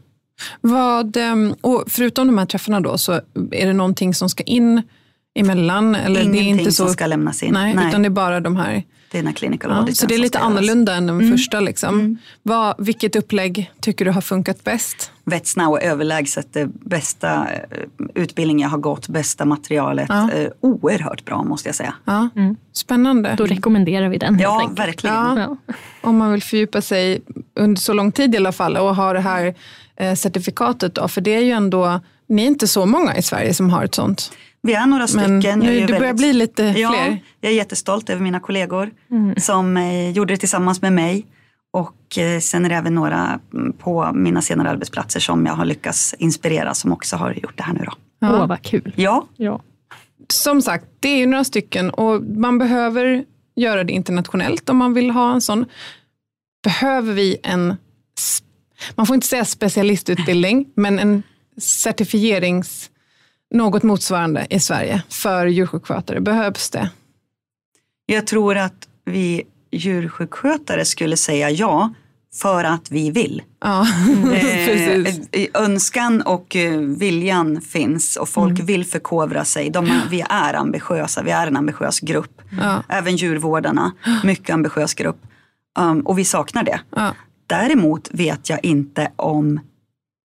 [0.61, 3.11] Vad, ehm, och förutom de här träffarna då, så
[3.51, 4.81] är det någonting som ska in
[5.39, 5.95] emellan?
[5.95, 7.53] Eller Ingenting det är inte så, som ska lämnas in.
[7.53, 8.83] Nej, utan det är bara de här.
[9.21, 11.31] Här clinical Ja, auditen så det är lite annorlunda än den Mm.
[11.31, 11.59] första.
[11.59, 12.17] Liksom.
[12.43, 15.11] Vad, vilket upplägg tycker du har funkat bäst?
[15.25, 17.59] Vetsna och överlägset det bästa eh,
[18.15, 20.05] utbildning jag har gått, bästa materialet.
[20.09, 20.31] Ja.
[20.31, 21.93] Eh, oerhört bra måste jag säga.
[22.05, 22.55] Ja, Mm.
[22.73, 23.35] Spännande.
[23.37, 25.15] Då rekommenderar vi den Ja, verkligen.
[25.15, 25.39] Ja.
[25.67, 25.73] Ja.
[26.01, 27.21] Om man vill fördjupa sig
[27.59, 29.55] under så lång tid i alla fall och ha det här
[29.95, 30.95] eh, certifikatet.
[30.95, 33.83] Då, för det är ju ändå, ni är inte så många i Sverige som har
[33.83, 34.31] ett sånt.
[34.63, 35.07] Vi är några Men
[35.41, 35.41] stycken.
[35.43, 37.19] Jag är nu, det börjar väldigt- bli lite Ja, fler.
[37.41, 38.91] jag är jättestolt över mina kollegor
[39.37, 41.25] som eh, gjorde det tillsammans med mig.
[41.73, 45.65] Och eh, sen är det även några mm, på mina senare arbetsplatser som jag har
[45.65, 47.93] lyckats inspirera som också har gjort det här nu då.
[48.19, 48.41] Ja.
[48.41, 48.93] Åh, vad kul.
[48.95, 49.61] Ja, Ja.
[50.33, 54.93] Som sagt, det är ju några stycken och man behöver göra det internationellt om man
[54.93, 55.65] vill ha en sån.
[56.63, 57.75] Behöver vi en,
[58.95, 61.23] man får inte säga specialistutbildning, men en
[61.61, 62.89] certifierings,
[63.53, 66.21] något motsvarande i Sverige för djursjukskötare.
[66.21, 66.89] Behövs det?
[68.05, 71.93] jag tror att vi djursjukskötare skulle säga ja
[72.35, 73.41] för att vi vill.
[73.61, 73.87] Ja,
[74.23, 75.27] precis.
[75.31, 79.69] Eh, önskan och eh, viljan finns och folk vill förkovra sig.
[79.69, 82.41] De, vi är ambitiösa, vi är en ambitiös grupp.
[82.61, 82.83] Ja.
[82.89, 83.91] Även djurvårdarna,
[84.23, 85.21] mycket ambitiös grupp.
[85.79, 86.79] Um, och vi saknar det.
[86.95, 87.15] Ja.
[87.47, 89.59] Däremot vet jag inte om,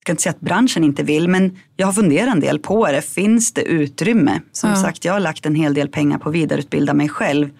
[0.08, 3.02] ska inte säga att branschen inte vill, men jag har funderat en del på det.
[3.02, 4.40] Finns det utrymme?
[4.52, 4.76] Som Ja.
[4.76, 7.50] sagt, jag har lagt en hel del pengar på att vidareutbilda mig själv.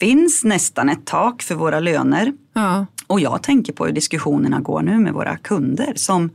[0.00, 2.32] Finns nästan ett tak för våra löner?
[2.54, 2.86] Ja.
[3.06, 6.30] Och jag tänker på hur diskussionerna går nu med våra kunder som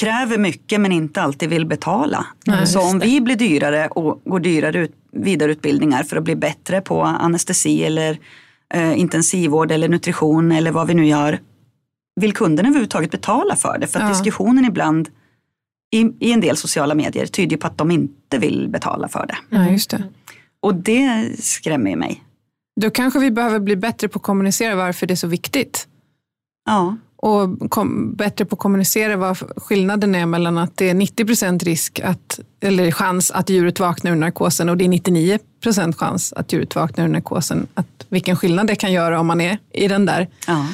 [0.00, 2.26] kräver mycket men inte alltid vill betala.
[2.46, 6.80] Nej, så om vi blir dyrare och går dyrare ut, vidareutbildningar för att bli bättre
[6.80, 8.18] på anestesi eller
[8.74, 11.38] eh, intensivvård eller nutrition eller vad vi nu gör.
[12.20, 13.86] Vill kunden överhuvudtaget betala för det?
[13.86, 14.08] För att Ja.
[14.08, 15.08] diskussionen ibland
[15.94, 19.36] i, i en del sociala medier tyder på att de inte vill betala för det.
[19.56, 20.02] ja, just det.
[20.60, 22.24] Och det skrämmer ju mig.
[22.80, 25.86] Då kanske vi behöver bli bättre på att kommunicera varför det är så viktigt.
[26.66, 31.64] Ja, Och kom, bättre på att kommunicera vad skillnaden är mellan att det är 90%
[31.64, 36.52] risk att, eller chans att djuret vaknar ur narkosen och det är 99% chans att
[36.52, 37.66] djuret vaknar ur narkosen.
[37.74, 40.66] Att, vilken skillnad det kan göra om man är i den där ja.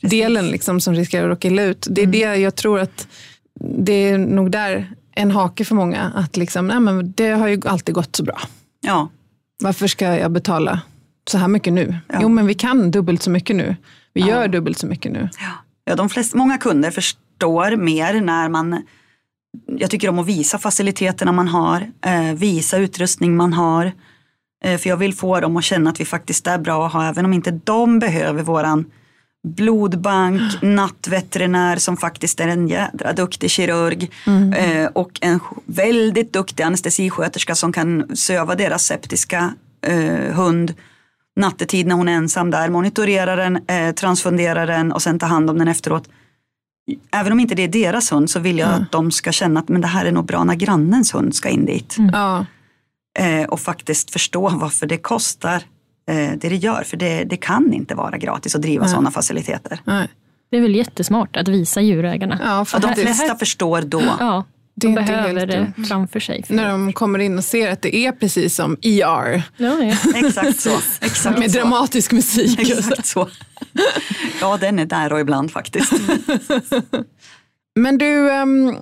[0.00, 1.86] Procentdelen liksom, som riskerar att råka illa ut.
[1.90, 3.08] Det är det jag tror att
[3.60, 6.12] det är nog där en hake för många.
[6.14, 8.40] Att liksom, nej, men det har ju alltid gått så bra.
[8.80, 9.08] ja.
[9.62, 10.80] Varför ska jag betala
[11.30, 11.96] så här mycket nu?
[12.08, 12.18] Ja.
[12.22, 13.76] Jo, men vi kan dubbelt så mycket nu.
[14.14, 14.26] Vi Ja.
[14.28, 15.28] gör dubbelt så mycket nu.
[15.84, 18.82] Ja, de flesta, många kunder förstår mer när man
[19.66, 23.92] jag tycker om att visa faciliteterna man har, eh, visa utrustning man har.
[24.64, 27.08] Eh, för jag vill få dem att känna att vi faktiskt är bra att ha,
[27.08, 28.84] även om inte de behöver våran
[29.48, 34.10] blodbank, nattveterinär som faktiskt är en jädra duktig kirurg
[34.56, 39.54] eh, och en väldigt duktig anestesisköterska som kan söva deras septiska
[39.86, 40.74] eh, hund
[41.36, 45.50] nattetid när hon är ensam där, monitorera den, eh, transfundera den och sen ta hand
[45.50, 46.08] om den efteråt.
[47.12, 49.68] Även om inte det är deras hund så vill jag att de ska känna att
[49.68, 51.96] men det här är nog bra när grannens hund ska in dit.
[52.12, 52.46] Ja.
[53.18, 55.62] Eh, och faktiskt förstå varför det kostar
[56.10, 56.82] eh, det det gör.
[56.82, 59.80] För det, det kan inte vara gratis att driva sådana faciliteter.
[59.84, 60.08] Nej.
[60.50, 62.38] Det är väl jättesmart att visa djurägarna.
[62.42, 64.02] Ja, Ja, de flesta förstår då.
[64.18, 64.44] Ja,
[64.74, 65.84] de inte behöver det dumt.
[65.88, 66.44] framför sig.
[66.48, 69.42] När de kommer in och ser att det är precis som ER.
[69.56, 69.94] Ja, ja.
[70.14, 70.70] Exakt så.
[71.00, 71.58] Exakt Med så.
[71.58, 72.58] dramatisk musik.
[72.70, 73.28] Exakt så.
[74.40, 75.92] Ja, den är där och ibland faktiskt.
[77.74, 78.76] Men du, ehm,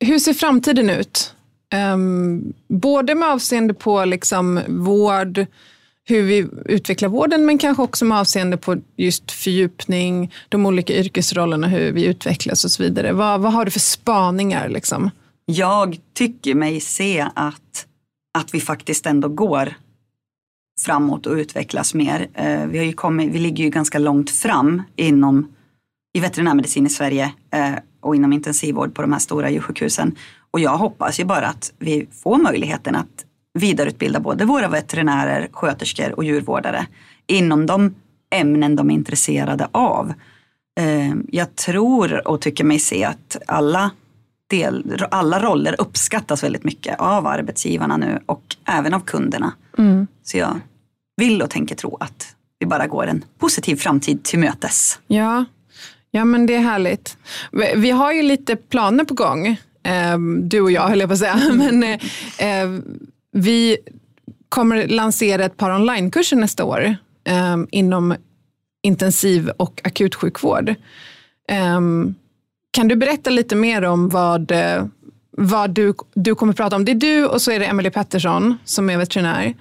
[0.00, 1.34] hur ser framtiden ut?
[1.72, 5.46] Ehm, både med avseende på liksom vård,
[6.08, 11.66] hur vi utvecklar vården, men kanske också med avseende på just fördjupning, de olika yrkesrollerna,
[11.66, 13.12] hur vi utvecklas och så vidare.
[13.12, 14.68] Vad, vad har du för spaningar?
[14.68, 15.10] Liksom?
[15.44, 17.86] Jag tycker mig se att,
[18.38, 19.74] att vi faktiskt ändå går
[20.80, 22.28] framåt och utvecklas mer.
[22.34, 25.52] Eh, vi, har ju kommit, vi ligger ju ganska långt fram inom
[26.16, 30.16] i veterinärmedicin i Sverige eh, och inom intensivvård på de här stora djursjukhusen.
[30.50, 33.25] Och jag hoppas ju bara att vi får möjligheten att
[33.56, 36.86] vidareutbilda både våra veterinärer, sköterskor och djurvårdare
[37.26, 37.94] inom de
[38.30, 40.12] ämnen de är intresserade av.
[40.80, 43.90] Eh, jag tror och tycker mig se att alla
[44.50, 49.52] del, alla roller uppskattas väldigt mycket av arbetsgivarna nu och även av kunderna.
[49.78, 50.06] Mm.
[50.22, 50.60] Så jag
[51.16, 54.98] vill och tänker tro att vi bara går en positiv framtid till mötes.
[55.06, 55.44] Ja.
[56.10, 57.16] ja, men det är härligt.
[57.76, 59.46] Vi- har ju lite planer på gång,
[59.82, 61.40] eh, du och jag höll jag på att säga.
[61.52, 61.98] Men, eh,
[62.38, 62.70] eh,
[63.36, 63.76] vi
[64.48, 68.14] kommer lansera ett par onlinekurser nästa år eh, inom
[68.82, 70.68] intensiv och akutsjukvård.
[71.48, 71.80] Eh,
[72.70, 74.84] kan du berätta lite mer om vad, eh,
[75.30, 76.84] vad du, du kommer prata om?
[76.84, 79.54] Det är du och så är det Emelie Pettersson som är veterinär.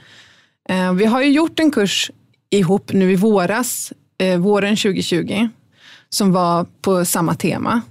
[0.70, 2.12] Eh, Vi har ju gjort en kurs
[2.50, 5.50] ihop nu i våras, eh, våren 2020,
[6.10, 7.82] som var på samma tema.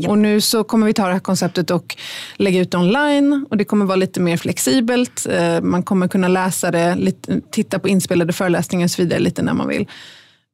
[0.00, 0.10] Ja.
[0.10, 1.96] Och nu så kommer vi ta det här konceptet och
[2.36, 5.26] lägga ut online och det kommer vara lite mer flexibelt.
[5.30, 9.42] Eh, Man kommer kunna läsa det, lite, titta på inspelade föreläsningar och så vidare lite
[9.42, 9.86] när man vill.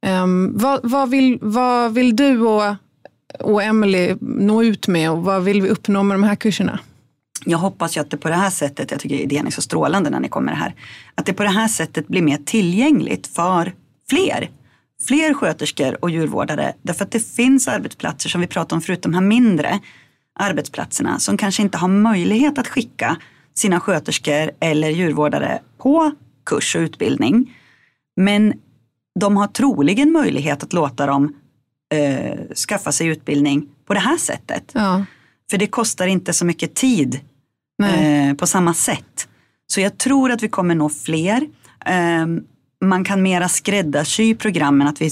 [0.05, 2.75] Ehm, vad, vad, vill, vad vill du och,
[3.39, 6.79] och Emily nå ut med och vad vill vi uppnå med de här kurserna?
[7.45, 10.09] Jag hoppas ju att det på det här sättet, jag tycker idén är så strålande
[10.09, 10.75] när ni kommer här,
[11.15, 13.73] att det på det här sättet blir mer tillgängligt för
[14.09, 14.49] fler.
[15.01, 16.73] Fler sköterskor och djurvårdare.
[16.81, 19.79] Därför att det finns arbetsplatser som vi pratade om förut, de här mindre
[20.39, 23.17] arbetsplatserna som kanske inte har möjlighet att skicka
[23.53, 26.11] sina sköterskor eller djurvårdare på
[26.45, 27.55] kurs och utbildning.
[28.15, 28.53] Men
[29.19, 31.33] de har troligen möjlighet att låta dem
[31.93, 34.71] eh, skaffa sig utbildning på det här sättet.
[34.73, 35.05] Ja,
[35.49, 37.19] För det kostar inte så mycket tid
[37.83, 39.27] eh, på samma sätt.
[39.67, 41.47] Så jag tror att vi kommer nå fler.
[41.85, 42.25] Eh,
[42.81, 44.87] man kan mera skräddarsy programmen.
[44.87, 45.09] Att vi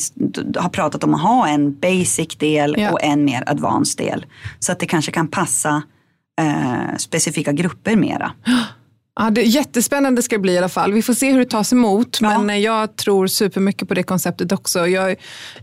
[0.58, 2.92] har pratat om att ha en basic del Ja.
[2.92, 4.26] och en mer advanced del.
[4.60, 5.84] Så att det kanske kan passa
[6.42, 8.32] eh, specifika grupper mera.
[9.16, 10.94] Ja, det är jättespännande ska det bli i alla fall.
[10.94, 12.18] Vi får se hur det tas emot.
[12.22, 12.30] Ja.
[12.40, 14.88] Men eh, jag tror supermycket på det konceptet också.
[14.88, 15.16] Jag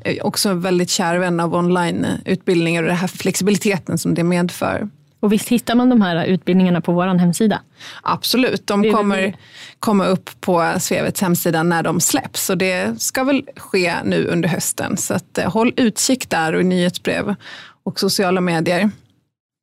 [0.04, 4.88] är också en väldigt kär vän av onlineutbildningar och den här flexibiliteten som det medför.
[5.20, 7.60] Och visst hittar man de här utbildningarna på vår hemsida?
[8.02, 9.36] Absolut, de kommer
[9.78, 12.50] komma upp på Svevets hemsida när de släpps.
[12.50, 14.96] Och det ska väl ske nu under hösten.
[14.96, 17.34] Så att, eh, håll utkik där och i nyhetsbrev
[17.82, 18.90] och sociala medier.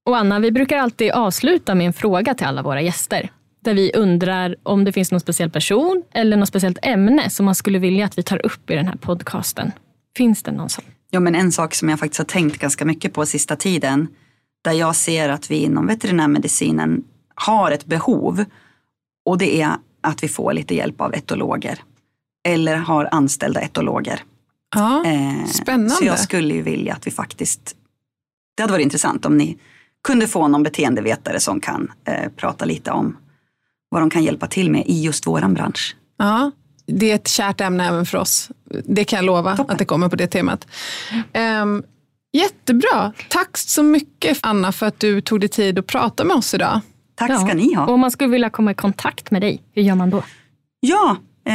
[0.06, 3.32] Och Anna, vi brukar alltid avsluta med en fråga till alla våra gäster.
[3.64, 7.56] Där vi undrar om det finns någon speciell person eller något speciellt ämne som man
[7.56, 9.72] skulle vilja att vi tar upp i den här podcasten.
[10.18, 10.86] Finns det någon sån?
[11.10, 14.08] Ja, men en sak som jag faktiskt har tänkt ganska mycket på sista tiden.
[14.68, 17.04] Där jag ser att vi inom veterinärmedicinen
[17.36, 18.46] har ett behov.
[19.26, 21.80] Och det är att vi får lite hjälp av etologer.
[22.48, 24.24] Eller har anställda etologer.
[24.76, 25.90] Ja, Eh, Spännande.
[25.90, 27.76] Så jag skulle ju vilja att vi faktiskt,
[28.56, 29.58] det hade varit intressant om ni
[30.04, 33.18] kunde få någon beteendevetare som kan eh, prata lite om
[33.90, 35.96] vad de kan hjälpa till med i just våran bransch.
[36.18, 36.52] ja,
[36.86, 38.52] det är ett kärt ämne även för oss.
[38.86, 39.74] Det kan jag lova Toppen.
[39.74, 40.68] att det kommer på det temat.
[41.62, 41.84] Um,
[42.34, 43.14] jättebra.
[43.30, 46.80] Tack så mycket Anna för att du tog dig tid att prata med oss idag.
[47.16, 47.38] Tack Ja.
[47.40, 47.86] ska ni ha.
[47.86, 50.24] Och om man skulle vilja komma i kontakt med dig, hur gör man då?
[50.80, 51.54] Ja, eh,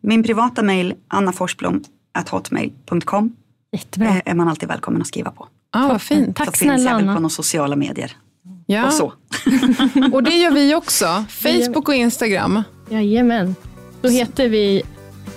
[0.00, 3.36] min privata mejl annafors.hotmail.com
[3.72, 4.08] Jättebra.
[4.08, 5.48] eh, är man alltid välkommen att skriva på.
[5.72, 6.36] Ah, vad fint.
[6.36, 8.12] Tack Så finns snälla jag väl på några sociala medier.
[8.66, 8.86] Ja.
[8.86, 9.12] Och så.
[10.12, 11.24] Och det gör vi också.
[11.28, 12.62] Facebook och Instagram.
[12.90, 13.54] Jajamän.
[14.00, 14.82] Då heter vi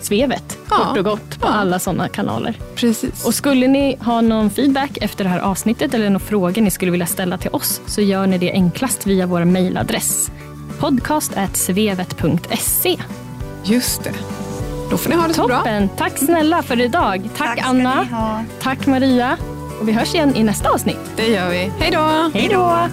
[0.02, 0.76] Svevet, Ja.
[0.76, 1.52] kort och gott, på Ja.
[1.54, 2.56] alla sådana kanaler.
[2.76, 3.26] Precis.
[3.26, 6.92] Och skulle ni ha någon feedback efter det här avsnittet eller några frågor ni skulle
[6.92, 10.32] vilja ställa till oss så gör ni det enklast via vår mejladress
[10.80, 12.98] podcast.svevet.se.
[13.64, 14.12] Just det.
[14.92, 15.58] Då får ni ha det så bra.
[15.58, 15.90] Toppen!
[15.98, 17.30] Tack snälla för idag.
[17.38, 18.08] Tack, Tack Anna.
[18.62, 19.38] Tack Maria.
[19.82, 21.00] Och vi hörs igen i nästa avsnitt.
[21.16, 21.72] Det gör vi.
[21.80, 22.30] Hej då!
[22.34, 22.88] Hej då!